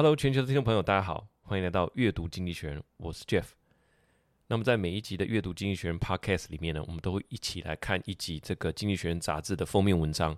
[0.00, 3.44] Hello，全球的听众朋友，大家好，欢迎来到阅读经济学人，我是 Jeff。
[4.46, 10.34] 那么在每一集的阅读经济学人 Podcast 里面呢，我们都会一起来看一集这个经济学人杂志的封面文章。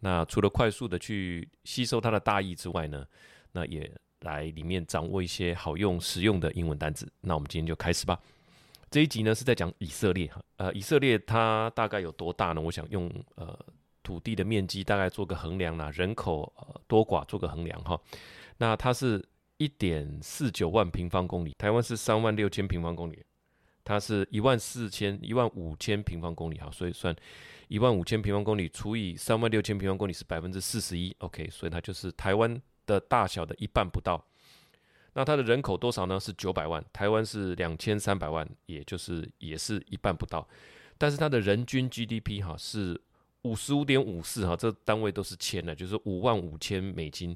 [0.00, 3.06] 那除了快速的去吸收它的大意之外呢，
[3.52, 7.10] 那也来里面掌握一些好用实用的英文单词。
[7.22, 8.20] 那我们今天就开始吧。
[8.90, 12.60] 这一集呢是在讲以色列哈，呃，以色列它大概有多大呢？
[12.60, 13.58] 我想用呃
[14.02, 17.98] 土地的面积大概做个衡量啦，人口呃多寡做个衡量哈。
[18.60, 23.24] 那它是一点四九万平方公里，台湾是三万六千平方公里，
[23.82, 27.16] 它是一万四千一万五千平方公里哈，所以算
[27.68, 34.22] 一万五千平方公里除以三万六千平方公里是百分之四十一，OK，所以它就是台湾的大小的一半不到。
[35.14, 36.20] 那它的人口多少呢？
[36.20, 40.46] 是九百万，台湾是两千三百万，也就是也是一半不到。
[40.98, 43.00] 但是它的人均 GDP 哈是
[43.42, 47.34] 五十五点五四哈，这单位都是千的，就是五万五千美金。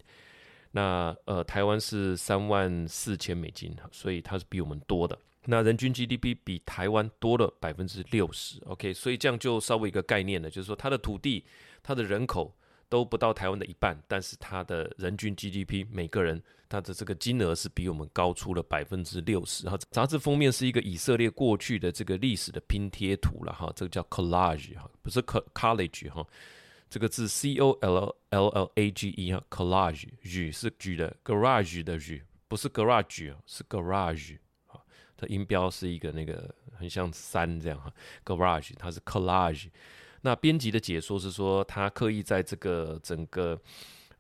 [0.77, 5.17] 那呃，台湾是三万四千美金，所以它是比我们多的。
[5.45, 11.45] 那人均 GDP 比台湾多了百分之六十，OK，所以这样就稍微一个概念了，就是说它的土地、
[11.81, 12.53] 它的人口
[12.89, 19.71] 都不到台湾的一半，但是它的人均 GDP 每个人它的这个金额是比我们高出了百分之六十。
[19.71, 26.27] 哈，杂志封面是一个以色列过去的这个历史的拼贴图了哈，这个叫 collage 哈，不是 college 哈。
[26.95, 30.07] 这个字 C O L L L A G E 哈，collage，
[30.53, 34.79] 是举的，garage 的 g，，不是 garage，是 garage 啊。
[35.17, 37.93] 它音标是一个那个很像山这样哈
[38.25, 39.71] ，garage，它是 collage。
[40.21, 43.61] 那编辑的解说是说，他刻意在这个整个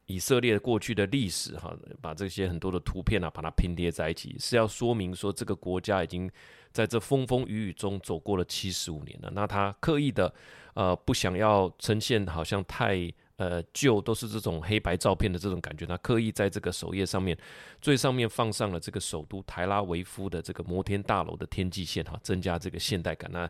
[0.06, 6.30] 以色列过去的历史哈，把这些很多的图片啊，把它拼贴在一起，是要说明说这个国家已经
[6.72, 9.30] 在这风风雨雨中走过了七十五年了。
[9.34, 10.32] 那他刻意的。
[10.74, 15.86] 呃，不想要呈现好像太呃旧，都是这种黑白照片的这种感觉。
[15.86, 17.38] 他刻意在这个首页上面
[17.80, 23.30] 最上面放上了这个首都台拉维夫的这个摩天大楼的天际线哈，增加这个现代感。
[23.30, 23.48] 那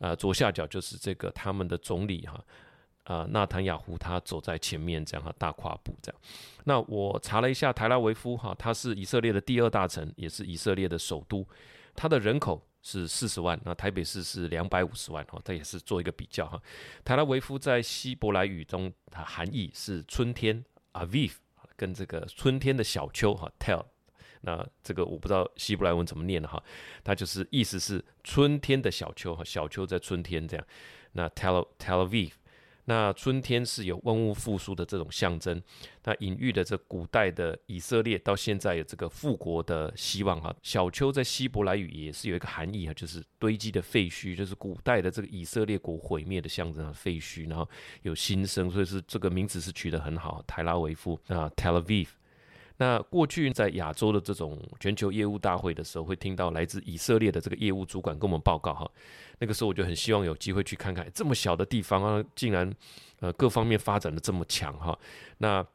[0.00, 2.44] 呃左下角就是这个他们的总理哈，
[3.06, 6.20] 呃纳坦雅胡他走在前面这样哈，大跨步这样。
[6.64, 11.46] 那我查了一下台拉维夫哈，它是以色列的第二大城，也是以色列的首都，
[11.96, 12.62] 它的人口。
[12.82, 16.62] 是四十万，那台北市是两百五十万哈，这也是做一个比较哈。
[17.04, 21.32] 台拉维夫在希伯来语中，它含义是春天，Aviv，
[21.74, 23.84] 跟这个春天的小丘哈，Tel，
[24.42, 26.62] 那这个我不知道希伯来文怎么念的哈，
[27.02, 30.64] 它就是意思是春天的小丘哈，小丘在春天这样，
[31.10, 32.30] 那 Tel Tel Aviv。
[32.86, 35.60] 那春天是有万物复苏的这种象征，
[36.04, 40.54] 那隐喻的这古代的以色列到现在有这个复国的希望哈。
[40.62, 47.68] 小丘在希伯来语也是有一个含义哈，就是堆积的废墟，就是古代的这个以色列国毁灭的象征啊，废墟，然后
[48.02, 52.06] 有新生，所以是这个名字是取得很好，泰拉维夫啊，Tel Aviv。
[52.78, 58.90] 那过去在亚洲的这种全球业务大会的时候，会听到来自以色列的这个业务主管跟我们报告哈。
[59.38, 62.70] 那个时候我就很希望有机会去看看这么小的地方啊，竟然
[63.20, 64.98] 呃各方面发展的这么强哈。
[65.38, 65.66] 那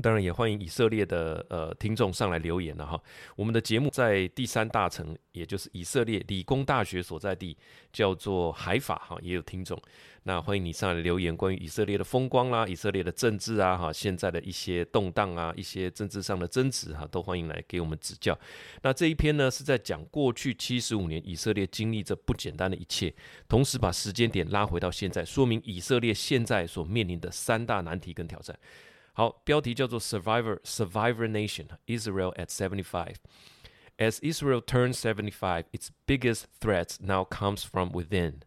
[0.00, 2.98] 当然也欢迎以色列的呃听众上来留言了哈。
[3.36, 7.54] 我们的节目在第三大城，也就是以色列理工大学所在地，
[7.92, 9.78] 叫做海法哈，也有听众。
[10.22, 18.38] 那欢迎你上来留言，关于以色列的风光啦，以色列的政治啊哈，现在的一些动荡啊，一些政治上的争执哈，都欢迎来给我们指教。
[18.80, 23.12] 那这一篇呢是在讲过去七十五年以色列经历着不简单的一切，
[23.46, 28.58] 同时把时间点拉回到现在，说明以色列现在所面临的三大难题跟挑战。
[29.13, 33.15] 好，标题叫做 Survivor Survivor Nation Israel at seventy five.
[33.97, 38.43] As Israel turns seventy five, its biggest threat now comes from within.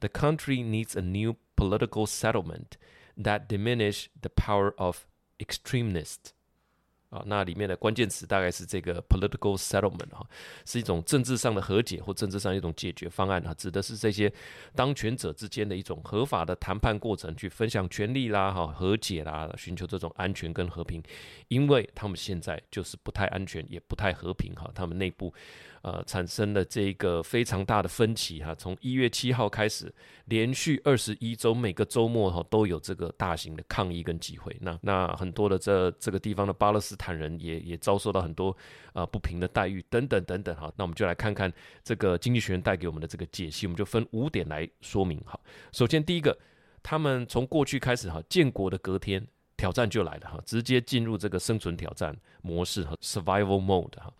[0.00, 2.76] The country needs a new political settlement
[3.16, 5.06] that diminish the power of
[5.40, 6.32] extremists.
[7.09, 10.25] 啊，那里面的关键词大概是这个 political settlement 哈，
[10.65, 14.31] 是一种政治上的和解或政治上一种解决方案哈，指的是这些
[14.75, 21.01] 当权者之间的一种合法的谈判过程，去分享权利啦哈，和解啦，寻求这种安全跟和平，
[21.47, 25.33] 因为他们现在就是不太安全，也不太和平哈，他们内部。
[25.81, 29.93] 呃，产生了这个非常大的分歧哈，从一月七号开始，
[30.25, 34.55] 连续二十一周，每个周末哈都有这个大型的抗议跟集会。
[34.59, 38.49] 那那很多的这这个地方的巴勒斯坦人也也遭受到很多
[38.87, 40.71] 啊、呃、不平的待遇等等等等哈。
[40.75, 41.51] 那我们就来看看
[41.83, 45.39] 这个经济学人带给我们的这个解析，我们就分五点来说明哈。
[45.71, 46.37] 首先第一个，
[46.83, 54.11] 他们从过去开始哈，建国的隔天挑战就来了哈，直接进入这个生存挑战模式和 survival mode 哈。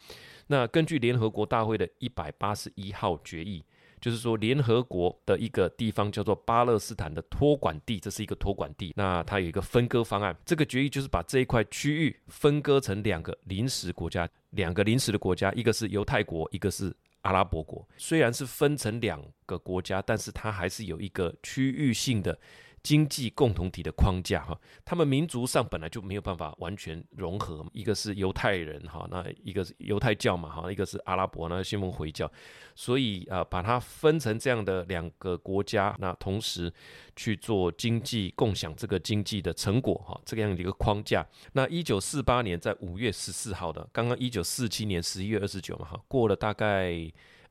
[0.52, 3.64] 那根据联合国大会的一百八十一号决议，
[4.02, 8.92] 就是说联合国的一个地方叫做巴勒斯坦的托管地，这是一个托管地。
[8.96, 16.92] 那它有一个分割方案，这个决议就是把这一块区域分割成两个临时国家，两个临时的国家，一个是犹太国，一个是
[17.22, 17.88] 阿拉伯国。
[17.96, 22.36] 虽然是分成两个国家，但是它还是有一个区域性的。
[22.82, 32.32] 经济共同体的框架哈，他们民族上本来就没有办法完全融合，一个是犹太人哈，那一个是犹太教嘛哈，一个是阿拉伯那信奉回教，
[32.76, 36.72] 所以啊，把它分成这样的两个国家，那同时
[37.16, 41.26] 去做经济共享这个经济的成果哈，这个样的一个框架。
[41.54, 46.94] 那一九四八年在五月十四号的，刚刚一九四七年十一月二十九嘛哈，过了大概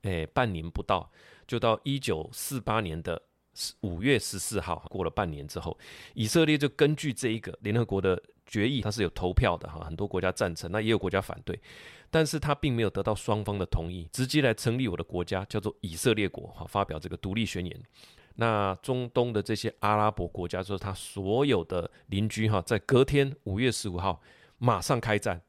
[0.02, 1.10] 诶半年不到，
[1.46, 3.22] 就到一九四八年的。
[3.80, 5.76] 五月十四号，过了半年之后，
[6.14, 11.60] 以色列就根据这一个联合国的决议，它是有投票的哈，很多国家赞成，那也有国家反对，
[12.10, 17.82] 但是他并没有得到双方的同意，直接来成立我的国家，叫做以色列国哈，发表这个独立宣言。
[18.36, 24.22] 那中东的这些阿拉伯国家，就是他所有的邻居哈，在隔天五月十五号
[24.58, 25.42] 马上开战，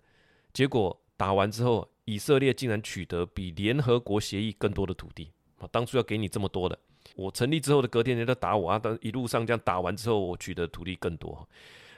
[0.52, 6.78] 结果打完之后，以色列竟然取得比联合国协议更多的土地啊，当初要给你这么多的。
[7.16, 8.80] 我成立之后的隔天，人家打我啊！
[8.82, 11.48] 但一路上这样打完之后，我取得土地更多。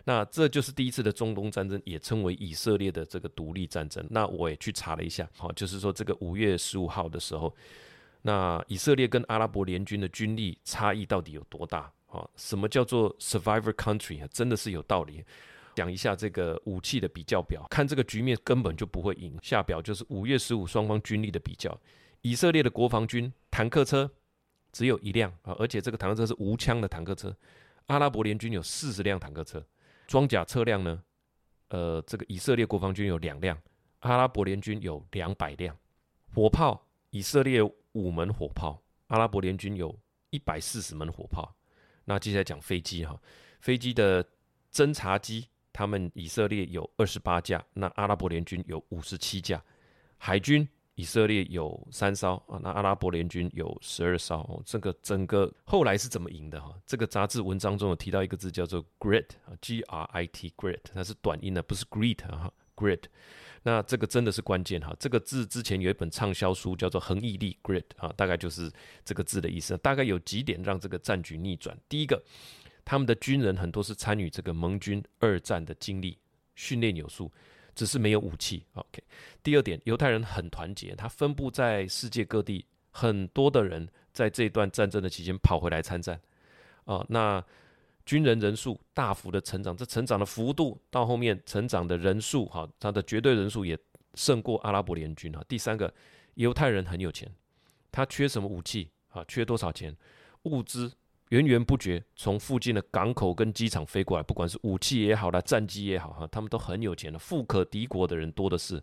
[0.04, 4.04] 那这就是第一次的中东战争，也称为以色列的这个独立战争。
[4.10, 7.56] 那我也去查了一下，好，就是说这个五月十五号的时候，
[8.24, 11.92] 那以色列跟阿拉伯联军的军力差异到底有多大？
[12.08, 14.28] 啊，什么叫做 survivor country？
[14.30, 15.24] 真的是有道理。
[15.76, 19.38] 讲一下这个武器的比较表，看这个局面根本就不会赢。
[19.42, 21.80] 下表就是五月十五双方军力的比较，
[22.24, 24.10] 以色列的国防军坦克车。
[24.72, 27.36] 只有一辆啊，而且这个坦克车是无枪的坦克车。
[27.88, 29.66] 阿拉伯联军有四十辆坦克车，
[30.08, 31.04] 装甲车辆呢？
[31.70, 33.58] 呃，这个以色列国防军有两辆，
[34.00, 35.76] 阿拉伯联军有两百辆。
[36.34, 37.62] 火炮，以色列
[37.94, 39.98] 五门火炮，阿拉伯联军有
[40.30, 41.54] 一百四十门火炮。
[42.06, 43.20] 那接下来讲飞机哈，
[43.60, 44.26] 飞机的
[44.72, 49.62] 侦察机，他们以色列有二十八架，那阿拉伯联军有五十七架。
[50.18, 50.68] 海军。
[51.02, 54.62] 以色列有三艘啊，那阿拉伯联军有十二艘。
[54.64, 56.72] 这个整个后来是怎么赢的哈？
[56.86, 63.06] 这个杂志文章中有提到一个字叫做 grit 啊，G R I T grit，它是短音的，不是 greet 哈，grit。
[63.64, 64.96] 那这个真的是关键哈。
[65.00, 68.72] 这个字之前有一本畅销书叫做《恒毅力》grit 啊，大概就是
[69.04, 69.76] 这个字的意思。
[69.80, 71.76] 大概有几点让这个战局逆转。
[71.90, 72.24] 第一个，
[72.86, 76.20] 他们的军人很多是参与这个盟军二战的经历，
[76.54, 77.32] 训练有素。
[77.76, 78.66] 只是没有武器。
[78.74, 79.04] OK，
[79.42, 86.20] 第二点，犹太人很团结，他分布在世界各地，很多的人在这段战争的期间跑回来参战。
[86.86, 87.44] 啊，那
[88.06, 93.78] 军人人数大幅的成长，这成长的幅度到后面成长的人数，哈，他的绝对人数也
[94.16, 95.32] 胜过阿拉伯联军。
[95.32, 95.94] 哈，第三个，
[96.36, 97.32] 犹太人很有钱，
[97.92, 98.90] 他缺什么武器？
[99.10, 99.96] 啊，缺多少钱？
[100.44, 100.92] 物资。
[101.32, 108.82] 源源不绝从附近的港口跟机场飞过来，不管是武器也好啦，战机也好哈，他们都很有钱的，富可敌国的人多的是。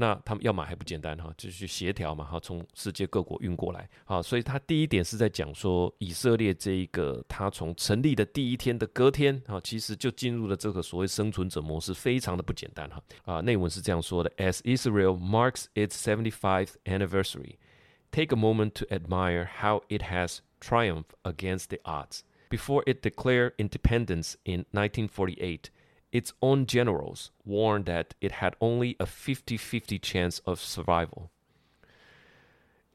[0.00, 4.22] 那他们要买还不简单哈，就去协调嘛哈，从世界各国运过来啊。
[4.22, 13.40] 所以他第一点是在讲说，以色列这一个他从成立的第一天的隔天啊，其实就进入了这个所谓生存者模式，非常的不简单哈啊。
[13.40, 17.54] 内文是这样说的：As Israel marks its seventy-fifth anniversary,
[18.12, 20.38] take a moment to admire how it has.
[20.59, 22.23] Triumph against the odds.
[22.49, 25.69] Before it declared independence in 1948,
[26.11, 31.31] its own generals warned that it had only a 50-50 chance of survival.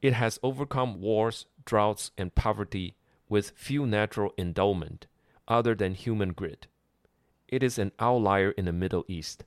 [0.01, 2.95] It has overcome wars, droughts, and poverty
[3.29, 5.09] with few natural endowment
[5.49, 6.69] other than human grit.
[7.49, 9.45] It is an outlier in the Middle East,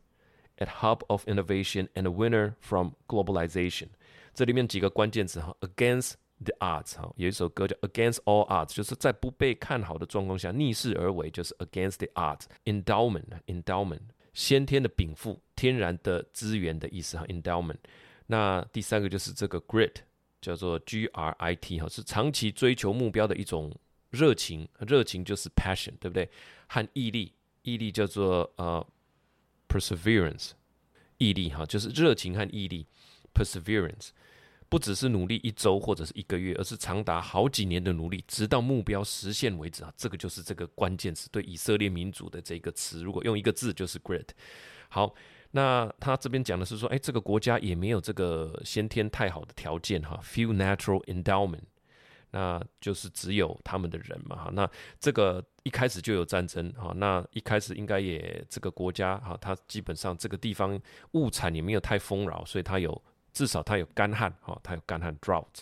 [0.59, 3.89] a hub of innovation and a winner from globalization.
[4.33, 12.42] 这里面几个关键词哈，against The odds 哈，有一首歌叫 Against All Odds，就是在不被看好的状况下逆势而为，就是 Against the odds。
[12.66, 14.02] Endowment，endowment，
[14.34, 17.24] 先天的禀赋，天然的资源的意思哈。
[17.28, 17.78] Endowment。
[18.26, 19.94] 那第三个就是这个 Grit，
[20.42, 23.74] 叫做 G R I T 哈，是长期追求目标的一种
[24.10, 26.28] 热情，热情就是 passion，对不对？
[26.66, 28.86] 和毅力，毅力叫做呃
[29.68, 30.50] Perseverance，
[31.16, 32.86] 毅力哈，就是热情和毅力
[33.32, 34.10] Perseverance。
[34.68, 39.92] 不只是努力一周或者是一个月，而是长达好几年的努力，直到目标实现为止啊！
[39.96, 44.28] 这个就是这个关键词，对以色列民主的这个词，如果用一个字就是 “great”。
[44.88, 45.14] 好，
[45.52, 51.62] 那他这边讲的是说，哎，这个国家也没有这个先天太好的条件哈，few natural endowment，
[52.30, 54.50] 那就是只有他们的人嘛哈。
[54.52, 54.68] 那
[54.98, 60.80] 这个一开始就有战争哈，那一开始应该也这个国家哈，它基本上这个地方
[61.12, 63.02] 物产也没有太丰饶，所以它有
[63.36, 65.60] 至少它有干旱哈，它有干旱 drought，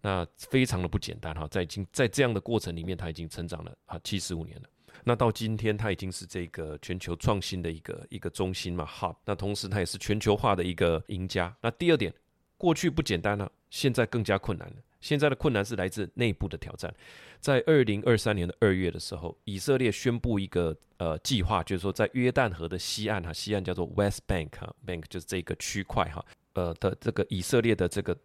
[0.00, 4.68] 那非常的不简单哈，在已经在这样的过程里面，它已经成长了啊七十五年了。
[5.04, 9.14] 那到今天，它已经是这个全球创新的一个一个中心嘛，Hub。
[9.26, 11.54] 那同时，它也是全球化的一个赢家。
[11.60, 12.10] 那第二点，
[12.56, 14.76] 过去不简单了，现在更加困难了。
[15.00, 16.94] 现在的困难是来自内部的挑战。
[17.38, 26.22] 在二零二三年的二月的时候，以色列宣布一个呃计划，就是说在约旦河的西岸哈，西岸叫做 West Bank 哈，Bank 就是这个区块哈，
[26.54, 28.16] 呃的这个以色列的这个。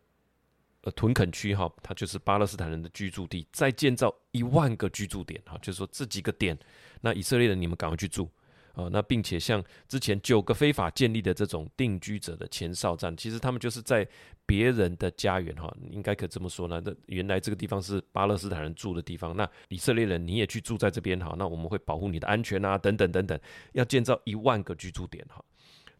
[0.81, 6.55] 呃，屯垦区哈，它就是巴勒斯坦人的居住地，再建造一万个居住点哈，就是说这几个点，
[7.01, 8.29] 那以色列人你们赶快去住
[8.73, 14.07] 啊，那并且像之前九个非法建立的这种定居者的前哨站，其实他们就是在
[14.45, 23.39] 别人的家园哈，应该可这么说呢，那原来这个地方是巴勒斯坦人住的地方，那以色列人你也去住在这边哈，那我们会保护你的安全啊，等等等等，
[23.71, 25.43] 要建造一万个居住点哈，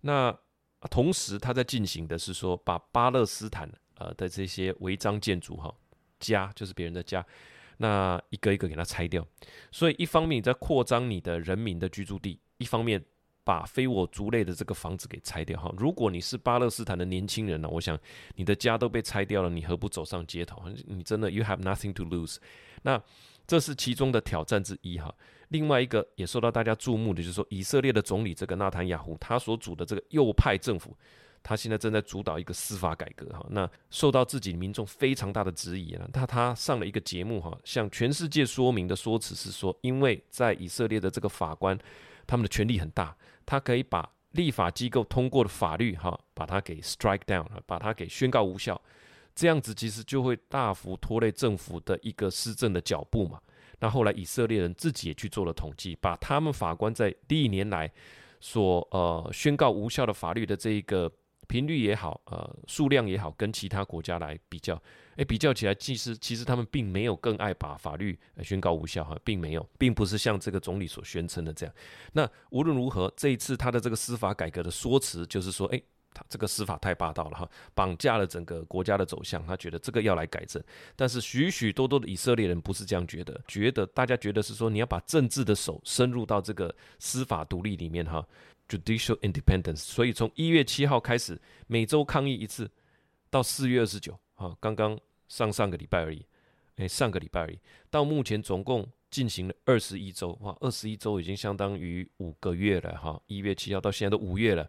[0.01, 0.37] 那
[0.87, 3.69] 同时他在进行的是说把巴勒斯坦。
[3.97, 5.73] 呃的这些违章建筑哈，
[6.19, 7.25] 家就是别人的家，
[7.77, 9.25] 那一个一个给它拆掉。
[9.71, 13.01] 所以一方面你在扩张你的人民的居住地，一方面
[13.45, 15.73] 把非我族类的这个房子给拆掉哈。
[15.77, 17.97] 如果你是巴勒斯坦的年轻人呢，我想
[18.35, 20.61] 你的家都被拆掉了，你何不走上街头？
[20.85, 22.35] 你真的 you have nothing to lose。
[22.81, 23.01] 那
[23.47, 25.15] 这是其中的挑战之一哈。
[25.49, 30.95] 另外一个也受到大家注目的就是说，以色列的总理这个纳坦雅胡他所组的这个右派政府。
[31.47, 36.09] 他现在正在主导一个司法改革哈，那受到自己民众非常大的质疑啊。
[36.11, 41.77] 他他上了一个节目哈，向全世界说明的说辞是说，因为在以色列的这个法官，
[42.25, 48.81] 他们的权力很大，他可以把立法机构通过的法律哈，把它给 strike down，把它给宣告无效，
[49.35, 53.39] 这样子其实就会大幅拖累政府的一个施政的脚步嘛。
[53.79, 57.91] 那后来以色列人自己也去做了统计，把他们法官在历年来
[58.39, 61.11] 所呃宣告无效的法律的这一个。
[61.47, 64.81] 频率也好，呃，数量也好，跟其他国家来比较，
[65.17, 71.75] 诶，比较起来，其实其实他们并没有更爱把法律宣告无效哈，并没有，并不是像这个总理所宣称的这样。
[72.13, 75.83] 那无论如何，这一次他的这个司法改革的说辞就是说，诶，
[76.29, 80.61] 这个司法太霸道了哈，绑架了整个国家的走向，他觉得这个要来改正。
[80.95, 88.25] 但是许许多多的以色列人不是这样觉得，觉得大家觉得是说，你要把政治的手深入到这个司法独立里面哈。
[88.67, 92.67] Judicial independence，所以从一月七号开始，每周抗议一次，
[93.29, 96.25] 到四月二十九，哈，刚刚上上个礼拜而已，
[96.77, 97.59] 诶，上个礼拜而已，
[97.91, 104.67] 到目前总共进行了二十一周，哇，二十一周已经相当于五个月了，哈，一月七号到现在都五月了，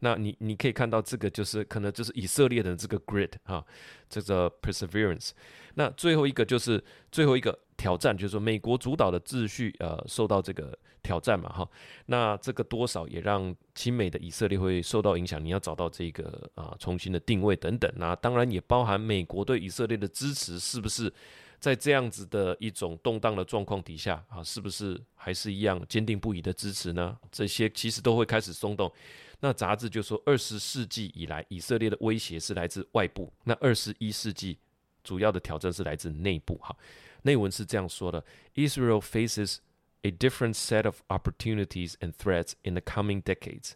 [0.00, 3.64] 那你你可以看到这个就是可能就是以色列的这个 grit 哈，
[4.08, 5.30] 这个 perseverance，
[5.74, 7.58] 那最后一个就是最后一个。
[7.78, 11.70] 挑战就是说，美国主导的秩序，呃，受到这个挑战嘛，哈，
[12.06, 15.44] 那这个多少也让亲美的以色列会受到影响。
[15.44, 21.12] 你要找到这个啊、重新的定位等等，那当然也包含美国对以色列的支持，是不是
[21.60, 27.14] 在这样子的一种动荡的状况底下啊，是不是还是一样坚定不移的支持呢？
[27.30, 28.90] 这些其实都会开始松动。
[29.39, 34.59] 那杂志就说，二十世纪以来，以色列的威胁是来自外部，那二十一世纪
[35.03, 36.75] 主要的挑战是来自内部，哈。
[37.23, 38.23] 内文是这样说的：
[38.55, 39.57] Israel faces
[40.01, 43.73] a different set of opportunities and threats in the coming decades.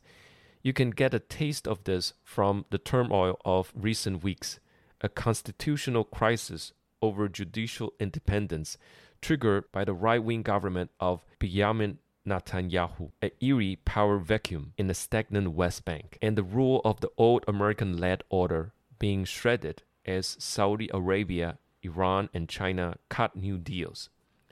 [0.62, 4.58] You can get a taste of this from the turmoil of recent weeks.
[5.00, 8.78] A constitutional crisis over judicial independence
[9.22, 15.52] triggered by the right-wing government of Benjamin Netanyahu, an eerie power vacuum in the stagnant
[15.54, 21.60] West Bank, and the rule of the old American-led order being shredded as Saudi Arabia
[21.84, 24.10] Iran and China cut new deals.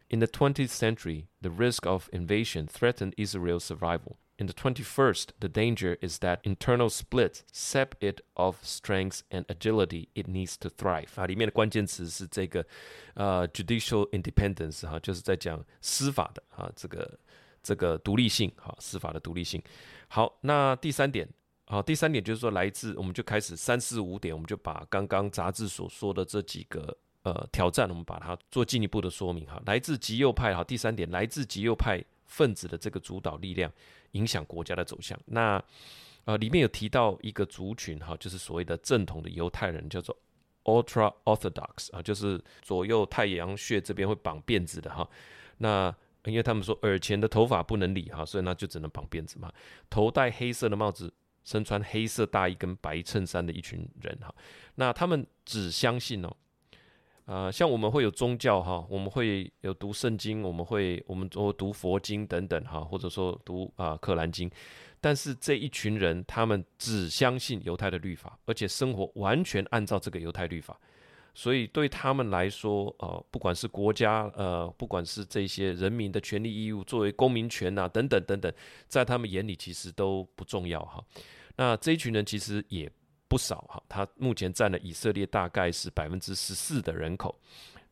[0.10, 4.18] In the 20th century, the risk of invasion threatened Israel's survival.
[4.38, 10.10] In the 21st, the danger is that internal splits sap it of strength and agility
[10.13, 11.10] it needs to thrive.
[11.15, 12.65] 啊，里面的关键词是这个，
[13.13, 17.18] 呃，judicial independence 哈，就是在讲司法的啊，这个
[17.62, 19.62] 这个独立性，哈，司法的独立性。
[20.09, 21.29] 好，那第三点。
[21.67, 26.97] 好，第三点就是说，来自我们就开始三四五点，我们就把刚刚杂志所说的这几个。
[27.25, 29.61] 呃，挑战我们把它做进一步的说明哈。
[29.67, 33.71] 来自极右派哈，第三点，来自极右派分子的这个主导力量
[34.12, 35.19] 影响国家的走向。
[35.27, 35.62] 那
[36.25, 40.17] 呃，里面有提到一个族群哈，就是所谓的正统的犹太人，叫做
[40.65, 45.07] Ultra Orthodox 啊，就是左右太阳穴这边会绑辫子的哈。
[45.59, 45.95] 那
[46.25, 49.53] 因为他们说耳前的头发不能理哈，所以那就只能绑辫子嘛。
[49.89, 51.13] 头戴黑色的帽子。
[51.45, 54.35] 身穿黑色大衣跟白衬衫的一群人哈。
[54.75, 56.37] 那他们只相信哦，
[57.25, 64.51] 呃，像我们会有宗教哈，我们会有读圣经，我们会我们都读佛经等等哈，或者说读啊《可兰经》，
[65.01, 70.79] 但是这一群人他们只相信犹太的律法，而且生活完全按照这个犹太律法。
[71.38, 78.52] 所以对他们来说，呃，不管是国家，呃，不管是这些人民的权利义务，作为公民权啊，等等等等，
[78.88, 81.00] 在他们眼里其实都不重要哈。
[81.54, 82.90] 那这一群人其实也
[83.28, 87.33] 不少哈，他目前占了以色列大概是百分之十四的人口，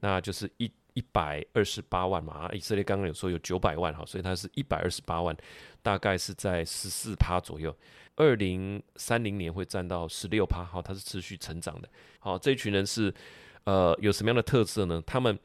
[0.01, 2.51] 那就是一一百二十八万嘛。
[2.53, 5.37] 以色列刚刚有说有九百万哈，所以它是一百二十八万，
[5.83, 7.73] 大概是在十四趴左右。
[8.17, 11.89] 二零三零年会占到十六趴，好，它是持续成长的。
[12.19, 13.15] 好，这一群人是，
[13.65, 15.03] 呃，有什么样的特色呢？
[15.07, 15.39] 他们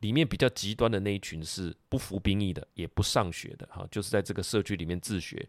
[0.00, 5.46] 里面比较极端的那一群是不服兵役的，也不上学的，哈，就是在这个社区里面自学，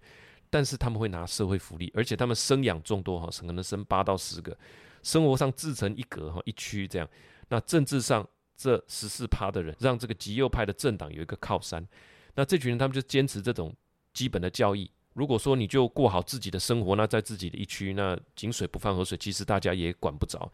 [0.50, 4.58] 但是他们会拿社会福利，而且他们生养众多，哈，可能生八到十个，
[5.02, 7.10] 生活上自成一格，哈，一区这样。
[7.50, 8.28] 那政治上
[8.58, 11.88] 这十四趴的人，让这个极右派的政党有一个靠山。
[12.36, 13.74] 那这群人他们就坚持这种
[14.14, 14.92] 基本的教义。
[15.16, 20.52] 如果说你就过好自己的生活，那在自己的一区，那井水不犯河水，其实大家也管不着。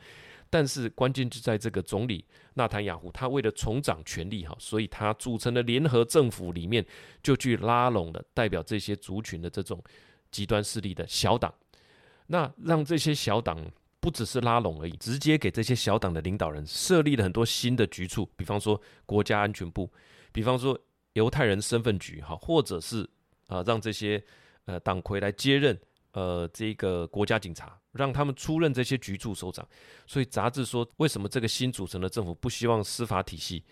[0.52, 6.86] 但是关键就在这个总理纳坦雅胡，他为了重掌权力哈，所以他组成的联合政府里面
[7.24, 9.84] 就去拉拢了代表这些族群的这种
[10.30, 11.52] 极端势力的小党。
[12.28, 13.66] 那让这些小党
[14.00, 19.90] 不只是拉拢而已，直接给这些小党的领导人设立了很多新的局处，比方说国家安全部，
[20.32, 20.80] 比方说
[21.14, 23.10] 犹太人身份局哈，或者是
[23.48, 24.24] 啊让这些。
[24.66, 25.80] 呃，党魁来接任，
[26.12, 29.68] 呃，这个国家警察让他们出任这些局处首长。
[30.06, 33.64] 所以杂志说，为什么这个新组成的政府不希望司法体系，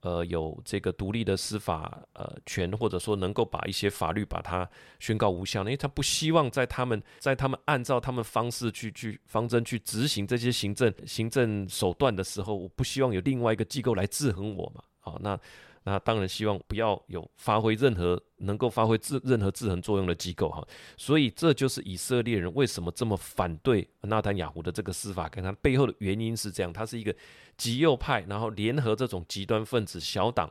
[0.00, 5.70] 呃，有这个独立的司法呃权，或者说能够把一些法律把它宣告无效呢？
[5.70, 14.82] 因为他不希望在他们在他们按照他们方式去去方针去执行这些行政行政手段的时候，我不希望有另外一个机构来制衡我嘛。
[15.00, 15.38] 好，那。
[15.84, 27.14] 那当然希望不要有发挥任何能够发挥制任何制衡作用的机构哈，所以这就是以色列人为什么这么反对纳坦雅胡的这个司法，跟他背后的原因是这样，他是一个
[27.56, 30.50] 极右派，然后联合这种极端分子小党，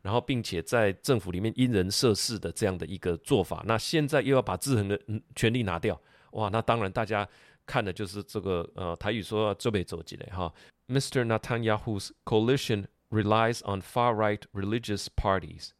[0.00, 3.62] 然后并且在政府里面因人设事的这样的一个做法。
[3.66, 4.98] 那现在又要把制衡的
[5.36, 7.28] 权力拿掉，哇，那当然大家
[7.66, 10.50] 看的就是这个呃台语说这边走起来哈
[10.86, 11.26] ，Mr.
[11.26, 12.84] Netanyahu's coalition。
[13.10, 15.74] Relies on far-right religious parties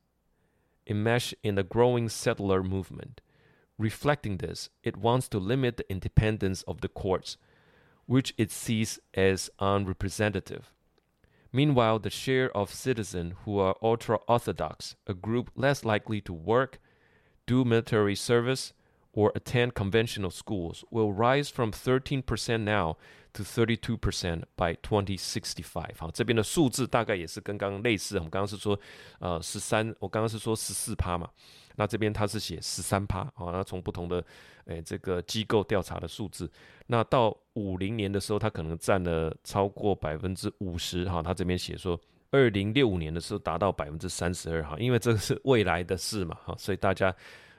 [0.88, 3.20] enmeshed in the growing settler movement.
[3.76, 7.36] Reflecting this, it wants to limit the independence of the courts,
[8.06, 10.72] which it sees as unrepresentative.
[11.52, 16.80] Meanwhile, the share of citizens who are ultra-Orthodox, a group less likely to work,
[17.46, 18.72] do military service,
[19.12, 22.96] or attend conventional schools, will rise from 13% now
[23.38, 25.96] to thirty two percent by twenty sixty five，。
[25.96, 28.16] 好，这边的数字大概也是跟刚刚类似。
[28.16, 28.78] 我们刚刚是说，
[29.20, 31.30] 呃，十三，我刚刚是说十四趴嘛。
[31.76, 33.24] 那这边它是写十三趴。
[33.34, 34.24] 好，那从不同的
[34.64, 36.50] 诶、这个机构调查的数字，
[36.88, 41.04] 那到五零年的时候，它可能占了超过百分之五十。
[41.04, 41.98] 哈，它这边写说，
[42.32, 44.64] 二零六五年的时候达到百分之三十二。
[44.64, 46.36] 哈，因为这个是未来的事嘛。
[46.44, 47.14] 哈，所以大家。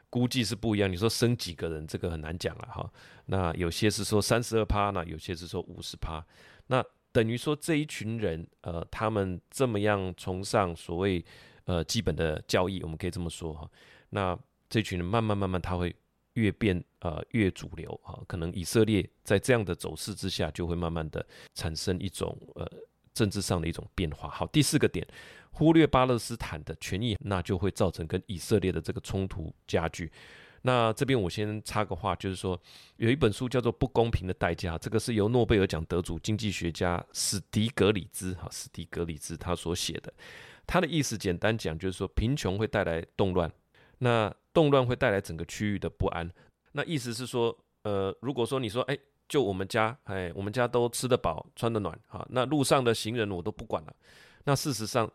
[0.10, 2.92] 估计是不一样，你说生几个人，这个很难讲了哈。
[3.26, 6.26] 那有些是说三十二趴，那有些是说五十趴。
[6.68, 11.24] 那等于说这一群人，呃，他们这么样崇尚所谓
[11.66, 13.70] 呃基本的教义，我们可以这么说哈。
[14.10, 15.96] 那这群人慢慢慢慢，他会
[16.34, 18.20] 越变呃越主流哈。
[18.28, 22.68] 可能以色列在这样的走势之下，就会慢慢的产生一种呃
[23.14, 24.30] 政治上的一种变化。
[24.30, 25.08] 好，第四个点。
[25.52, 30.12] 忽略巴勒斯坦的权益，那就会造成跟以色列的这个冲突加剧。
[30.62, 32.60] 那这边我先插个话，就是说
[32.98, 40.14] 有一本书叫做《不公平的代价》，这个是由诺贝尔奖得主经济学家史迪格里兹哈史迪格里兹他所写的。
[40.68, 43.50] 他的意思简单讲就是说，贫穷会带来动乱，
[44.00, 46.30] 那动乱会带来整个区域的不安。
[46.74, 48.98] 那意思是说，呃，如果说你说，哎，
[49.30, 53.96] 就我们家，哎，我们家都吃得饱，穿得暖，哈，那路上的行人我都不管了。
[54.44, 55.10] 那事实上，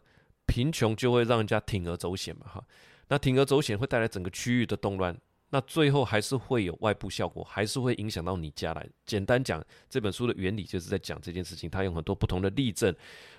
[0.47, 2.65] 贫穷就会让人家铤而走险嘛，哈，
[3.09, 5.17] 那铤而走险会带来整个区域的动乱，
[5.51, 8.89] 那最后还是会有外部效果，还是会影响到你家来。
[9.07, 12.95] 简单讲，这本书的原理就是在讲这件事情，它用很多不同的例证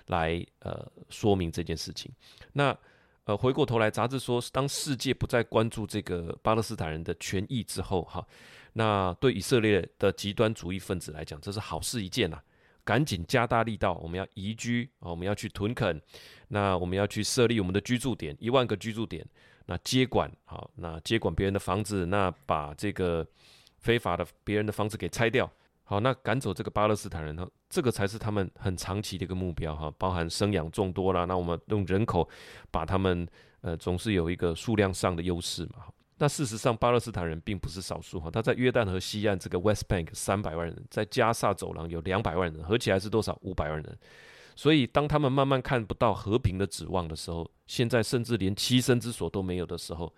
[0.06, 2.10] 来呃说明这件事情。
[2.52, 2.76] 那
[3.24, 8.26] 呃回过头来，杂志说，当世界不再关注这个巴勒斯坦人的权益之后，哈，
[8.72, 12.40] 那对以色列的极端主义分子来讲，这是好事一件呐。
[12.86, 16.00] 赶紧加大力道，我们要移居啊，我们要去屯垦，
[16.48, 19.26] 那我们要去设立我们的居住点，一万个居住点，
[19.66, 23.26] 那接管好，那接管别人的房子，那把这个
[23.80, 25.50] 非法的别人的房子给拆掉。
[25.82, 27.46] 好，那赶走这个巴勒斯坦人呢？
[27.68, 31.24] 这个才是他们很长期的一个目标哈，包含生养众多啦。
[31.24, 32.28] 那我们用人口
[32.70, 33.26] 把他们
[33.62, 35.86] 呃，总是有一个数量上的优势嘛。
[36.18, 43.38] 那事实上，巴勒斯坦人并不是少数哈，他在约旦河西岸这个 West Bank 三百万人，在加萨走廊有两百万人，合起来是多少？
[43.42, 43.98] 五百万人。
[44.54, 50.10] 所以，当他们慢慢看不到和平的指望的时候，现在甚至连栖身之所都没有的时候，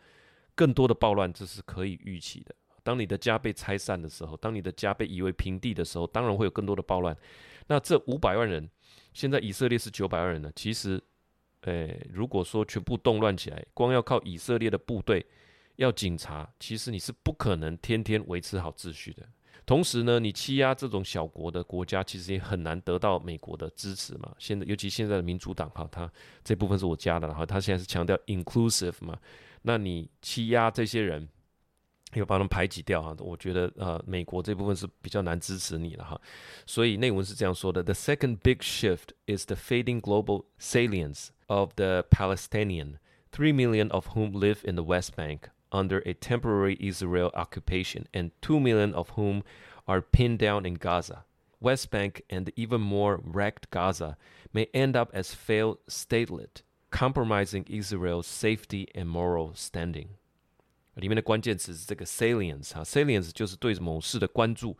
[0.55, 2.55] 更多的暴乱这是可以预期的。
[2.85, 7.17] 当你的家被拆散的时候，当你的家被夷为平地的时候，当然会有更多的暴乱。
[7.67, 8.71] 那这五百万人，
[9.13, 10.53] 现在以色列是九百万人呢。
[10.55, 11.03] 其实，
[11.63, 15.27] 诶，如果说全部动乱起来，光要靠以色列的部队，
[15.79, 19.27] 要警察，其实你是不可能天天维持好秩序的。
[19.67, 24.33] 同时呢，你欺压这种小国的国家，其实也很难得到美国的支持嘛。
[24.39, 26.09] 现在，尤其现在的民主党哈，他
[26.45, 29.19] 这部分是我加的，然后他现在是强调 inclusive 嘛。
[29.63, 31.29] 那你欺压这些人。
[32.15, 36.19] 要把他们排挤掉哈，我觉得呃，美国这部分是比较难支持你了哈，
[36.65, 42.95] 所以内文是这样说的：The second big shift is the fading global salience of the Palestinian,
[43.31, 48.32] three million of whom live in the West Bank under a temporary Israel occupation, and
[48.42, 49.44] two million of whom
[49.86, 51.26] are pinned down in Gaza.
[51.60, 54.18] West Bank and even more wrecked Gaza
[54.52, 60.10] may end up as failed statelet, compromising Israel's safety and moral standing.
[60.96, 64.78] 里面的关键词是这个 salience 哈，salience 就是对某事的关注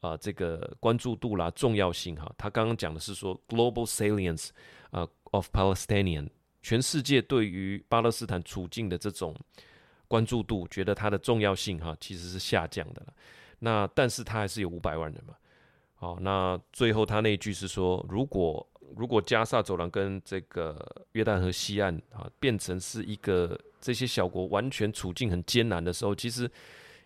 [0.00, 2.30] 啊、呃，这个关注度啦，重要性哈。
[2.36, 4.50] 他刚刚讲的是说 global salience
[4.90, 6.28] 啊、呃、of Palestinian，
[6.60, 9.34] 全世界对于巴勒斯坦处境的这种
[10.09, 13.13] 关注度，觉得它的重要性哈，其实是下降的了。
[13.59, 15.33] 那但是它还是有五百万人嘛。
[15.95, 18.67] 好，那最后他那一句是说，如果
[18.97, 20.77] 如果加萨走廊跟这个
[21.13, 23.57] 约旦河西岸啊变成是一个。
[23.81, 26.51] 这些小国完全处境很艰难的时候，其实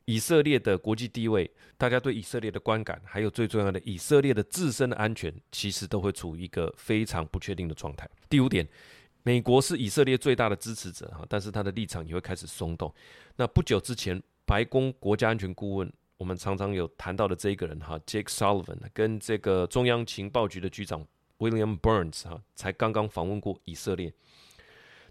[0.05, 8.09] 以色列的国际地位，大家对以色列的观感，还有最重要的以色列的自身的安全，其实都会处于一个非常不确定的状态。
[8.27, 8.67] 第五点，
[9.23, 12.93] 美国是以色列最大的支持者哈，但是他的立场也会开始松动。
[13.35, 21.07] 那不久之前，白宫国家安全顾问，我们常常有谈到的这一个人哈，Jake Sullivan，跟这个中央情报局的局长
[21.39, 24.13] William Burns 哈，才刚刚访问过以色列。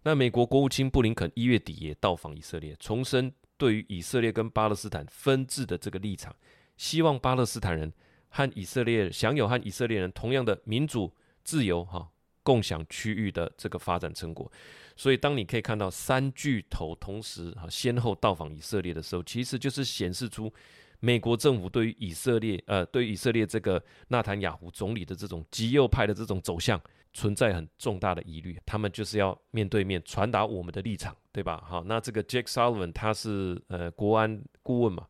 [0.02, 6.34] 那美国国务卿布林肯一月底也到访以色列，重申对于以色列跟巴勒斯坦分治的这个立场，
[6.76, 7.92] 希望巴勒斯坦人
[8.28, 12.10] 和以色列享有和以色列人同样的民主、自由，哈，
[12.42, 14.50] 共享区域的这个发展成果。
[14.96, 20.52] 所以，当你可以看到三巨头同时哈先后到访以色列的时候，其实就是显示出
[21.00, 26.80] 美国政府对于以色列，呃，对以色列这个纳坦雅胡总理的这种极右派的这种走向。
[27.14, 31.62] 存在很重大的疑虑，他们就是要面对面传达我们的立场，对吧？
[31.62, 35.06] 好，那这个 Jake Sullivan 他是呃国安顾问嘛，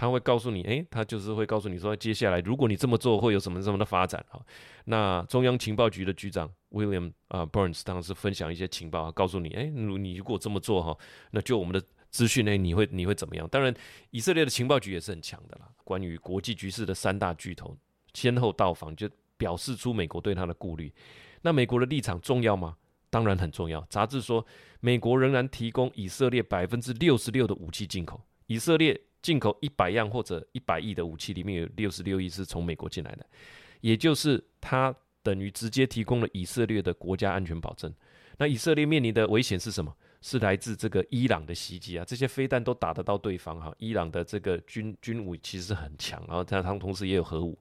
[0.00, 4.40] 他会告诉你，诶，他就是会告诉你说，接下来如果你这么做会有什么什么的发展哈。
[4.86, 10.96] 那中央情报局的局长 William 啊、Burns 当时分享一些情报，告诉你，诶，你如果这么做哈，
[11.32, 13.46] 那就我们的资讯呢，你会你会怎么样？
[13.50, 13.74] 当然，
[14.10, 15.68] 以色列的情报局也是很强的啦。
[15.84, 17.76] 关于国际局势的三大巨头
[18.14, 20.90] 先后到访，就表示出美国对他的顾虑。
[21.42, 22.74] 那美国的立场重要吗？
[23.10, 23.86] 当然很重要。
[23.90, 24.46] 杂志说，
[24.80, 28.18] 美国仍然提供以色列百分之六十六的武器进口。
[28.46, 33.26] 以色列进口一百样或者一百亿的武器，里面有六十六亿是从美国进来的，
[33.80, 37.92] 也就是它等于直接提供了以色列的国家安全保证。
[38.38, 39.94] 那以色列面临的危险是什么？
[40.22, 42.04] 是来自这个伊朗的袭击啊！
[42.04, 43.74] 这些飞弹都打得到对方哈。
[43.78, 47.58] 伊朗的这个军军武其实很强，然后他他们同时也有核武。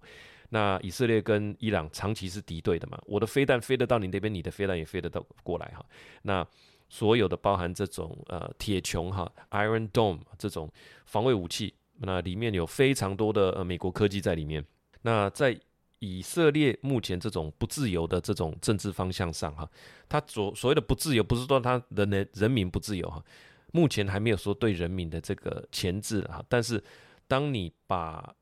[0.49, 3.01] 那以色列跟伊朗长期是敌对的嘛？
[3.05, 5.85] 我的飞弹飞得到你那边，你的飞弹也飞得到过来哈。
[6.23, 6.45] 那
[6.89, 10.69] 所有的包含这种呃铁穹哈 Iron Dome 这种
[11.05, 14.65] 防卫武器，那里面有非常多的呃美国科技在里面。
[15.03, 15.57] 那在
[15.99, 19.69] 以色列目前这种不自由的这种政治方向上哈，
[20.07, 23.23] 它所所谓的不自由，不是说它的人人民不自由哈，
[23.71, 26.43] 目前还没有说对人民的这个钳制哈。
[26.49, 26.83] 但是
[27.27, 28.33] 当你把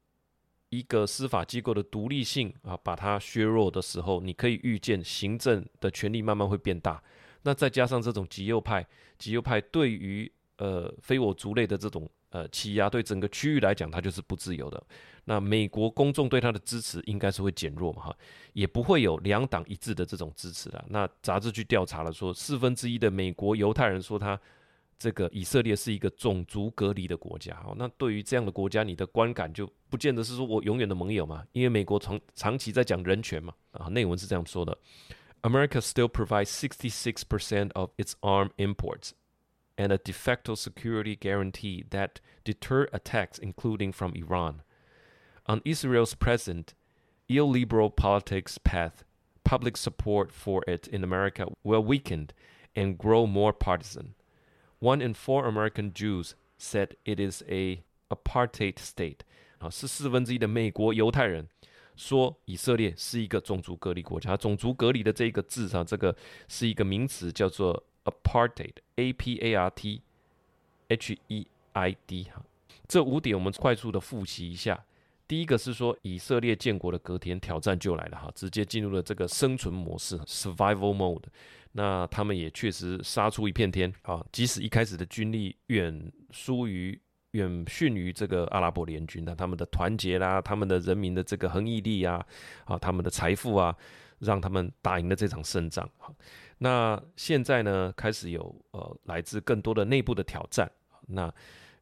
[0.70, 7.02] 一个司法机构的独立性啊，把它削弱的时候，你可以预见行政的权力慢慢会变大。
[7.42, 8.86] 那再加上这种极右派，
[9.18, 14.82] 极右派对于呃非我族类的这种呃欺压，对整个区域来讲，它就是不自由的。
[15.26, 18.18] 那美国公众对他的支持应该是会减弱嘛，哈，
[18.54, 20.86] 也不会有两党一致的这种支持了。
[20.90, 24.40] 那杂志去调查了说，说四分之一的美国犹太人说他。
[25.00, 34.76] 这个以色列是一个种族隔离的国家，好，那对于这样的国家，你的观感就不见得是说我永远的盟友嘛，因为美国长长期在讲人权嘛，啊，内文是这样说的
[35.43, 39.15] ：America still provides sixty six percent of its arm imports
[39.77, 44.63] and a de facto security guarantee that deter attacks, including from Iran.
[45.47, 46.75] On Israel's present
[47.29, 49.05] illiberal politics path,
[49.45, 52.31] public support for it in America will weaken
[52.77, 54.15] and grow more partisan.
[54.79, 59.25] One in four American Jews said it is a apartheid state.
[59.59, 61.49] 啊，是四分之一的美国犹太人
[61.98, 64.38] 说以色列是一个种族隔离国家。
[64.38, 66.16] 种族隔离的这个字上，这个
[66.48, 70.02] 是一个名词，叫做 apartheid，a p a r t
[70.88, 72.24] h e i d。
[72.26, 72.42] 哈，
[72.88, 74.86] 这五点我们快速的复习一下。
[75.28, 81.24] 第一个是说，以色列建国的隔天，挑战就来了哈，直接进入了这个生存模式 （survival mode）。
[81.74, 86.98] 那他们也确实杀出一片天啊，即使一开始的军力远输于、
[87.32, 92.26] 远逊于这个阿拉伯联军，那他们的团结啦，他们的人民的这个恒毅力啊，
[92.66, 93.76] 啊，他们的财富啊，
[94.20, 95.90] 让他们打赢了这场胜仗。
[96.60, 100.72] 那现在呢，开始有呃来自更多的内部的挑战。
[101.08, 101.34] 那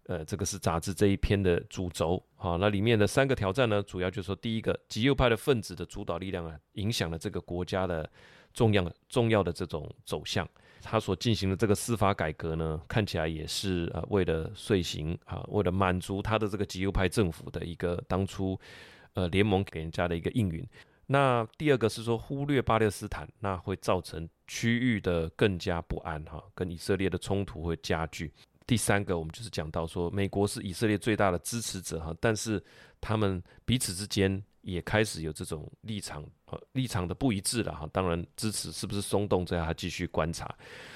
[0.08, 8.08] 呃，这个是杂志这一篇的主轴，好，那里面的三个挑战呢，主要就是说，第一个，极右派的分子的主导力量啊，影响了这个国家的
[8.53, 10.47] 重要重要的这种走向。
[10.88, 18.58] 他所进行的这个司法改革呢，看起来也是呃为了遂行啊，为了满足他的这个极右派政府的一个当初
[19.15, 20.63] 呃联盟给人家的一个应允。
[21.08, 28.32] 那第二个是说，忽略巴勒斯坦，那会造成区域的更加不安哈，跟以色列的冲突会加剧。
[28.67, 32.63] 第三个，我们就是讲到说，美国是以色列最大的支持者哈，但是
[32.99, 37.88] 他们彼此之间也开始有这种立场呃立场的不一致了哈。
[37.93, 40.54] 当然，支持是不是松动，这要继续观察。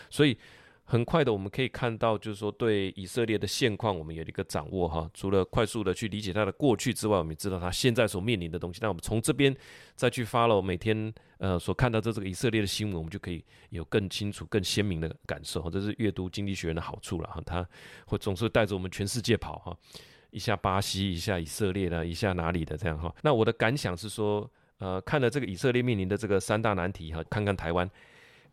[0.09, 0.37] 所以。
[0.91, 5.07] 很快的，我们可以看到，就是说对以色列的现况，我们有一个掌握哈。
[5.13, 8.79] 除了快速的去理解它的过去之外，我们也知道它现在所面临的东西。
[8.81, 9.55] 那我们从这边
[9.93, 15.69] 再去 follow 每天呃所看到的这个以色列的新闻，我们就可以有更清楚、更鲜明的感受。
[15.69, 17.63] 这是阅读《经济学人》的好处了哈，它
[18.07, 19.77] 会总是带着我们全世界跑哈，
[20.31, 23.13] 一下巴西，一下以色列的，一下哪里的这样哈。
[23.21, 24.49] 那我的感想是说，
[24.79, 27.87] 呃，看了这个以色列面临的这个三大难题哈，看看台湾，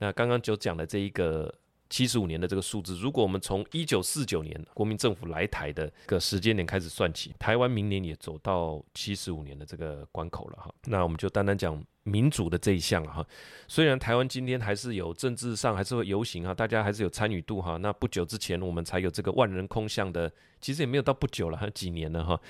[0.01, 1.51] 那刚刚就讲的这一个。
[1.89, 10.75] 七十五年的这个数字，如果我们从一九四九年国民政府来台的个时间点开始算起，台湾明年也走到七十五年的这个关口了哈。
[10.87, 13.25] 那我们就单单讲民主的这一项哈。
[13.69, 17.77] 虽然台湾今天还是有政治上还是会游行哈，大家还是有参与度哈。
[17.77, 22.41] 那不久之前我们才有这个万人空巷的，其实也没有到不久了，还有几年了哈。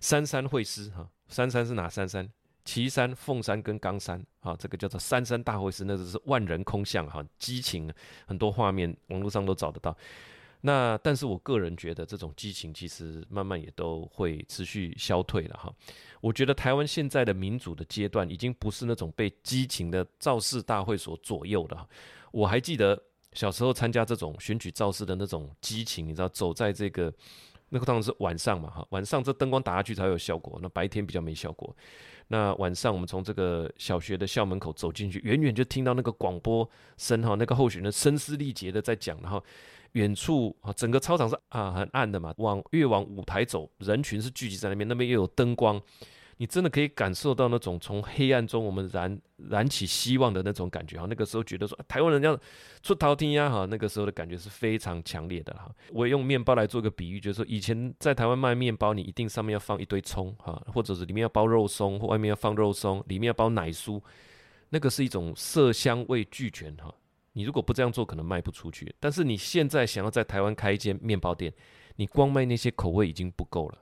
[0.00, 2.28] 三三会师哈，三三是哪三三？
[2.66, 7.90] 旗山、凤山跟冈山，啊，这个叫做三山大会师，那就是万人空巷，哈，激情，
[8.26, 9.96] 很多画面网络上都找得到。
[10.60, 15.72] 那但是我个人觉得，这种激情其实慢慢也都会持续消退了，哈。
[16.20, 21.88] 我觉得台湾现在的民主的阶段，已经不是那种被激情的造势大会所左右的。
[22.32, 23.00] 我还记得
[23.32, 27.12] 小时候参加这种选举造势的那种激情，你知道，走在这个。
[27.68, 31.76] 那个当然是晚上嘛，哈，晚上这灯光打下去才有效果，那白天比较没效果。
[32.28, 39.42] 那晚上我们从这个小学的校门口走进去，远远就听到那个广播声，哈，那个候选人声嘶力竭的在讲，然后
[39.92, 45.80] 远处啊，整个操场是啊很暗的嘛，往越往舞台走，人群是聚集在那边，那边又有灯光。
[46.38, 49.18] 你真的可以感受到那种从黑暗中我们燃
[49.48, 52.38] 燃起希望的那种感觉哈，那个时候觉得说台湾人要
[52.82, 55.74] 出头天呀哈，那个时候的感觉是非常强烈的哈。
[55.92, 64.00] 我用面包来做个比喻，就是说以前在台湾卖面包，你一定上面要放一堆葱哈，或者是里面要包肉松，或外面要放肉松，里面要包奶酥，
[64.68, 66.94] 那个是一种色香味俱全哈。
[67.32, 68.94] 你如果不这样做，可能卖不出去。
[69.00, 71.52] 但是你现在想要在台湾开一间面包店，
[71.96, 73.78] 你光卖那些口味已经不够了。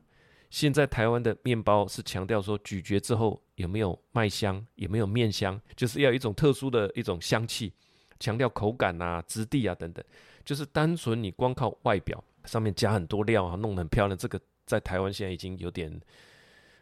[0.54, 7.72] 现在台湾的面包是强调说咀嚼之后有没有麦香，有没有面香，就是要一种特殊的一种香气，
[8.20, 10.04] 强调口感啊、质地啊等等。
[10.44, 16.00] 就是单纯你光靠外表上面加很多料啊，弄得很漂亮，这个在台湾现在已经有点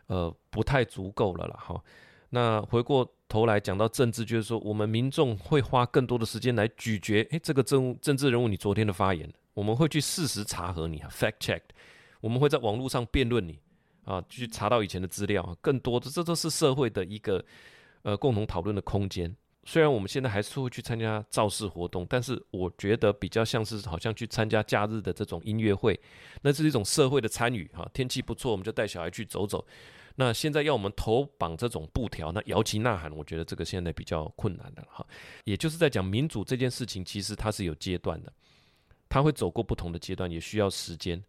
[0.08, 1.56] 呃不太足够了啦。
[1.58, 1.82] 哈。
[2.28, 11.62] 那回过头来讲到政治，就是说我们民众会花更多的时间来咀嚼，诶，这个政政治人物你昨天的发言，我们会去事实查核你，fact check。
[12.22, 13.58] 我们会在网络上辩论你
[14.04, 17.44] 啊，去查到以前的资料，更多的这都是社会的一个
[18.02, 19.37] 呃共同讨论的空间。
[19.64, 25.98] 虽然我们现在还是会去参加造势活动，但是我觉得比较像是好像去参加假日的这种音乐会，
[26.42, 27.88] 那是一种社会的参与哈。
[27.92, 29.64] 天气不错，我们就带小孩去走走。
[30.16, 35.06] 那现在要我们头绑这种布条，那摇旗呐喊，我觉得这个现在比较困难的哈。
[35.44, 38.32] 也就是在讲民主这件事情，其实它是有阶段的，
[39.08, 41.22] 它会走过不同的阶段，也需要时间。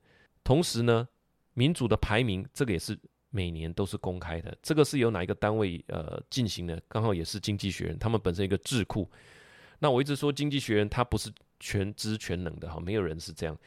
[0.44, 1.08] 同时呢，
[1.54, 2.98] 民主的排名这个也是
[3.30, 6.82] 每年都是公开的，这个是由哪一个单位呃进行的？
[6.88, 9.10] 刚好也是经济学人，他们本身一个智库。
[9.80, 13.58] 那我一直说经济学人他不是全知全能的哈，没有人是这样。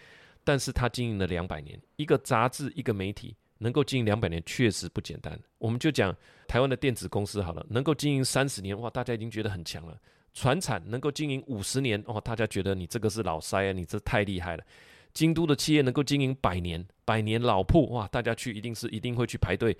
[0.45, 5.39] 但是他经营了两百年，一个杂志，一个媒体能够经营两百年，确实不简单。
[5.59, 10.01] 我们就讲台湾的电子公司好了，能够经营三十年，哇，大家已经觉得很强了。
[10.33, 14.65] 传产能够经营五十年，哦，大家觉得你这个是老塞啊，你这太厉害了。
[15.17, 19.75] 京都的企业能够经营百年，百年老铺，哇，大家去一定是一定会去排队。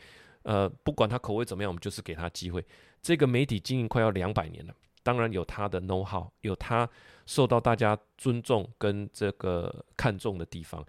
[0.45, 2.65] 呃，不管他口味怎么样，我们就是给他机会。
[3.03, 6.89] 这个媒体经营快要两百年了，当然有他的 know how，有他
[7.27, 10.83] 受到大家尊重跟这个看重的地方。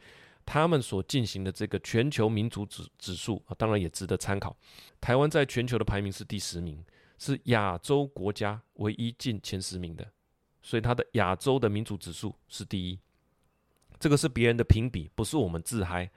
[0.45, 4.55] 他们所进行的这个全球民主指指数啊，当然也值得参考。
[5.01, 6.81] 台湾在全球的排名是第十名，
[7.17, 10.07] 是亚洲国家唯一进前十名的，
[10.61, 12.97] 所以它的亚洲的民主指数是第一。
[13.99, 16.09] 这个是别人的评比，不是我们自嗨。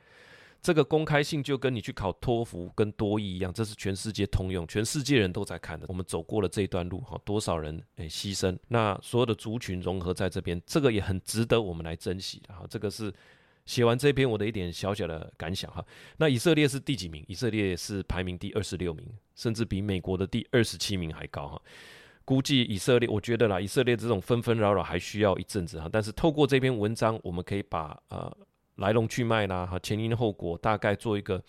[0.62, 5.86] 这个公开性就跟你去考托福跟多益一样，这是全世界通用，全世界人都在看的。
[5.88, 12.66] 我们走过了这一段路，哈，多少人诶牺牲，那所有的族群融合在这边，这个也很值得我们来珍惜的哈。
[12.68, 13.10] 这个是
[13.64, 15.82] 写完这篇我的一点小小的感想哈。
[16.18, 17.24] 那以色列是第几名？
[17.26, 21.62] 以色列是排名第二十六名，甚至比美国的第二十七名还高哈。
[22.24, 25.88] 估计以色列，我觉得啦，以色列这种纷纷扰扰还需要一阵子哈。
[25.90, 28.36] 但是透过这篇文章，我们可以把呃。
[28.76, 31.42] 来龙去脉啦，哈，前因后果大概做一个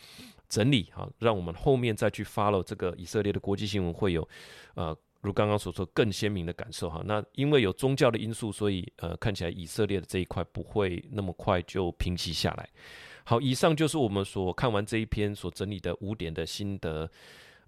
[0.49, 4.27] 整理，哈，让我们后面再去 follow 这个以色列的国际新闻会有，
[4.73, 7.01] 呃，如刚刚所说更鲜明的感受，哈。
[7.05, 12.69] 那因为有宗教的因素，所以呃，看起来以色列的这一块不会那么快就平息下来。
[13.23, 17.09] 好，以上就是我们所看完这一篇所整理的五点的心得。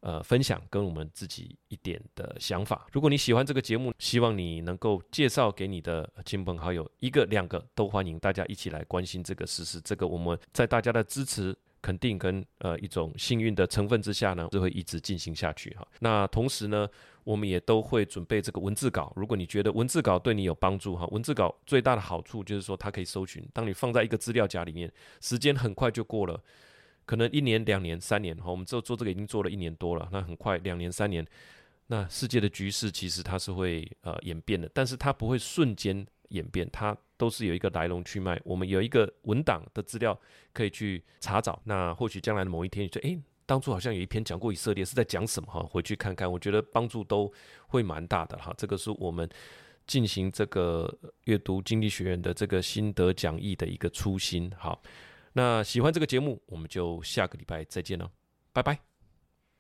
[0.04, 2.86] 呃，分享跟我们自己一点的想法。
[2.92, 9.80] 如果你喜欢这个节目，希望你能够介绍给你的亲朋好友，一个两个都欢迎，大家一起来关心这个事实。
[9.80, 15.88] 这个我们在大家的支持、肯定跟呃一种幸运的成分之下呢，就会一直进行下去哈。
[16.02, 16.86] 那同时呢，
[17.24, 19.14] 我们也都会准备这个文字稿。
[19.16, 26.44] 如果你觉得文字稿对你有帮助哈，文字稿最大的好处就是说它可以搜寻，当你放在一个资料夹里面，时间很快就过了。
[27.06, 31.26] 可能一年、两年、三年，哈，我们做做这个已经做了一年多了，那很快两年、三年，
[31.88, 38.40] 那世界的局势其实它是会呃演变的，但是它不会瞬间演变，它都是有一个来龙去脉。
[38.46, 40.18] 我们有一个文档的资料
[40.54, 47.30] 可以去查找，那或许将来的某一天，你说，诶，当初好像有一篇讲过以色列是在讲什么哈，回去看看，我觉得帮助都
[47.68, 48.54] 会蛮大的哈。
[48.58, 49.30] 这个是我们
[49.86, 50.90] 进行这个
[51.26, 54.82] 阅读经济学院的这个心得讲义的一个初心，好。
[55.34, 58.10] 那喜欢这个节目，我们就下个礼拜再见了，
[58.52, 58.93] 拜拜。